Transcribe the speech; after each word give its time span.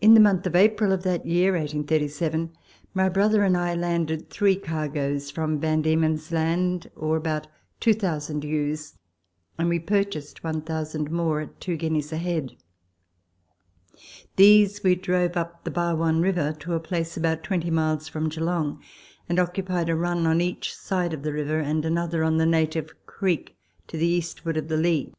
In 0.00 0.14
the 0.14 0.20
month 0.20 0.46
of 0.46 0.54
April 0.54 0.92
of 0.92 1.02
that 1.02 1.26
year 1.26 1.50
(1837) 1.54 2.52
my 2.94 3.08
brother 3.08 3.42
and 3.42 3.56
I 3.56 3.74
landed 3.74 4.30
three 4.30 4.54
cargoes 4.54 5.32
from 5.32 5.58
Van 5.58 5.82
Diemen's 5.82 6.30
Land, 6.30 6.88
or 6.94 7.16
about 7.16 7.48
2,000 7.80 8.44
ewes, 8.44 8.94
and 9.58 9.68
we 9.68 9.80
purchased 9.80 10.44
1,000 10.44 11.10
more 11.10 11.40
at 11.40 11.60
two 11.60 11.76
guineas 11.76 12.12
a 12.12 12.18
head. 12.18 12.52
These 14.36 14.84
we 14.84 14.94
drove 14.94 15.36
up 15.36 15.64
the 15.64 15.72
Barwon 15.72 16.20
River 16.22 16.52
to 16.60 16.74
a 16.74 16.78
place 16.78 17.16
about 17.16 17.42
twenty 17.42 17.68
miles 17.72 18.06
from 18.06 18.28
Geelong, 18.28 18.80
and 19.28 19.40
occupied 19.40 19.88
a 19.88 19.96
run 19.96 20.24
on 20.28 20.40
each 20.40 20.72
side 20.72 21.12
of 21.12 21.24
the 21.24 21.32
river, 21.32 21.58
and 21.58 21.84
another 21.84 22.22
on 22.22 22.36
the 22.36 22.46
Native 22.46 22.92
Creek 23.06 23.56
to 23.88 23.96
the 23.98 24.06
eastward 24.06 24.56
of 24.56 24.68
the 24.68 24.76
Leigh. 24.76 25.12